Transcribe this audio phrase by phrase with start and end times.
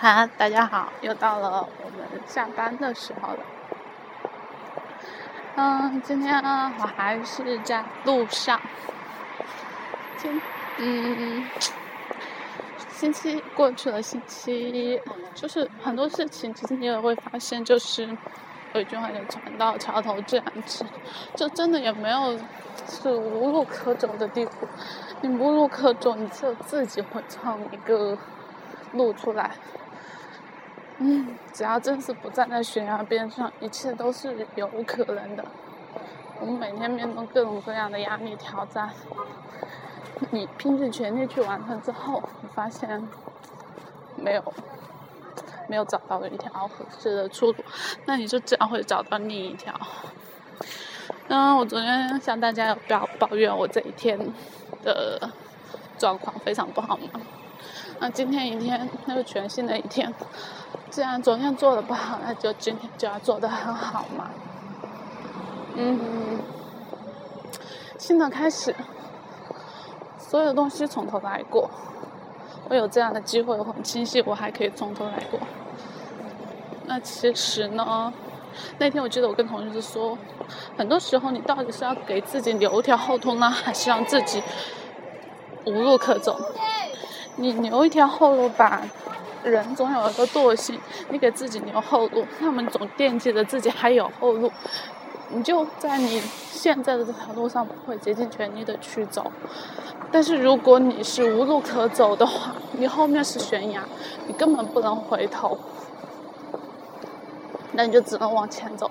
[0.00, 3.40] 哈，大家好，又到了我们下班的时候了。
[5.56, 6.40] 嗯，今天
[6.78, 8.60] 我还是在路上。
[10.16, 10.40] 今，
[10.76, 11.44] 嗯，
[12.90, 15.00] 星期过去了，星期一
[15.34, 18.08] 就是很多事情，其实你也会发现，就是
[18.74, 20.84] 有一句话叫“船到桥头自然直”，
[21.34, 22.38] 就真的也没有
[22.86, 24.68] 是无路可走的地步。
[25.22, 28.16] 你无路可走，你只有自己会创一个
[28.92, 29.50] 路出来。
[30.98, 35.44] 嗯， 只要真是不站在悬崖边上，一切都是有可能的。
[36.40, 38.90] 我们每天面对各种各样的压力挑战，
[40.30, 43.02] 你拼尽全力去完成之后，你发现
[44.16, 44.54] 没有
[45.68, 47.56] 没有找到一条合适的出路，
[48.06, 49.74] 那你就自然会找到另一条。
[51.28, 54.18] 嗯，我昨天向大家有表抱怨我这一天
[54.82, 55.30] 的
[55.98, 57.20] 状况非常不好嘛。
[58.00, 60.12] 那今天一天，那个全新的一天，
[60.90, 64.30] 既然昨天做的不好，那就今天就要做的很好嘛。
[65.74, 66.40] 嗯，
[67.98, 68.74] 新的开始，
[70.18, 71.70] 所有东西从头来过。
[72.68, 75.40] 我有这样的机会，我很清晰，我还可以从头来过。
[76.86, 78.12] 那其实呢，
[78.78, 80.16] 那天我记得我跟同事说，
[80.76, 84.42] 很多时候你到底是要给自己留一条后路呢，还是让自己
[85.64, 86.38] 无路可走？
[87.40, 88.82] 你留一条后路吧，
[89.44, 90.76] 人总有一个惰性。
[91.08, 94.50] 你给自己留后路，他们总惦记着自己还有后路，
[95.30, 99.30] 你就在你现在的这条路上不会竭尽全力的去走。
[100.10, 103.84] 但是如果你是无路可走的话，你后面是悬崖，
[104.26, 105.56] 你根本不能回头，
[107.72, 108.90] 那你就只能往前走。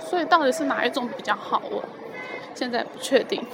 [0.00, 1.60] 所以到底是哪一种比较好？
[1.70, 1.84] 我
[2.54, 3.44] 现在不确定。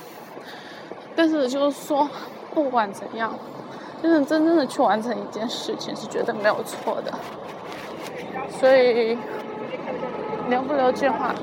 [1.17, 2.09] 但是就是说。
[2.55, 3.35] 不管怎样，
[4.03, 7.13] 真正真正的去完成一件事情是绝对没有错的。
[8.61, 9.17] 所以，
[10.49, 11.35] 留不留计划，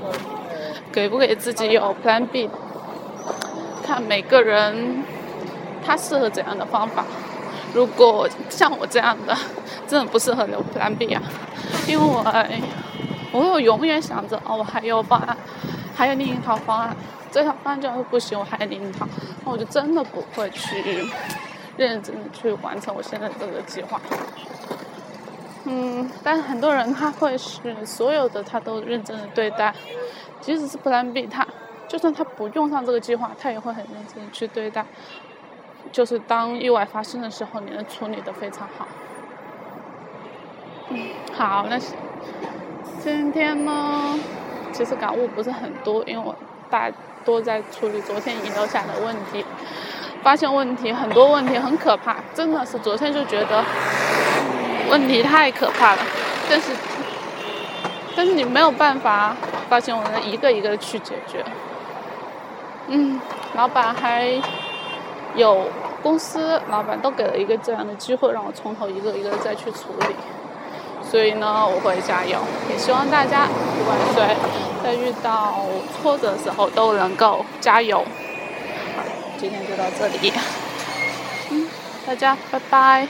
[0.91, 2.49] 给不给自己有 Plan B，
[3.83, 5.03] 看每个人
[5.85, 7.05] 他适合怎样的方法。
[7.73, 9.35] 如果像我这样的，
[9.87, 11.21] 真的不适合留 Plan B 啊，
[11.87, 12.23] 因为我
[13.31, 15.37] 我会永远想着哦，我还有方案，
[15.95, 16.95] 还有另一套方案。
[17.31, 19.07] 这条方案就是不行，我还有另一套，
[19.45, 21.07] 那我就真的不会去
[21.77, 23.99] 认真的去完成我现在这个计划。
[25.65, 29.73] 嗯，但是很多人他会是所有的他都认真的对待，
[30.41, 31.45] 即使是 Plan B，他
[31.87, 34.85] 就算他不用上这个计划，他也会很认真的去对待。
[35.91, 38.87] 就是当意外发生的时候，你能处理的非常好。
[40.89, 41.79] 嗯，好，那
[42.99, 44.17] 今天呢，
[44.71, 46.35] 其实感悟不是很多，因为我
[46.69, 46.91] 大。
[47.25, 49.45] 多在处理昨天遗留下的问题，
[50.23, 53.63] 发现问题很多问题很可怕，真的是昨天就觉得
[54.89, 56.01] 问题太可怕了，
[56.49, 56.71] 但是
[58.15, 59.35] 但是你没有办法
[59.69, 61.43] 发现我们一个一个去解决，
[62.87, 63.19] 嗯，
[63.53, 64.41] 老板还
[65.35, 65.67] 有
[66.01, 70.15] 公司老板都给了一个这样的机会，让我从头一个一个再去处理。
[71.09, 72.37] 所以呢，我会加油，
[72.69, 74.35] 也希望大家不管谁
[74.83, 75.65] 在遇到
[76.01, 77.99] 挫折的时候都能够加油。
[77.99, 79.03] 好，
[79.39, 80.31] 今天就到这里，
[81.49, 81.67] 嗯，
[82.05, 83.07] 大家拜拜。